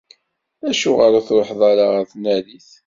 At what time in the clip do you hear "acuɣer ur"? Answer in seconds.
0.69-1.23